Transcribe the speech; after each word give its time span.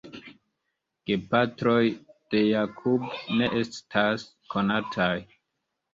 Gepatroj 1.09 1.83
de 2.35 2.41
Jakub 2.43 3.05
ne 3.41 3.51
estas 3.61 4.29
konataj. 4.55 5.15